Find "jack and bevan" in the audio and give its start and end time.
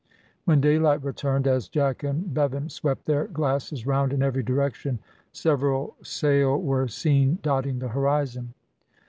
1.69-2.69